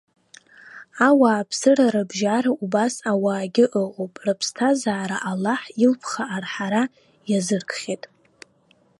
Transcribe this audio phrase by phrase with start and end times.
[1.07, 6.83] Ауааԥсыра рыбжьара убас ауаагьы ыҟоуп, рыԥсҭазаара Аллаҳ илԥха арҳара
[7.29, 8.03] иазыркхьеит.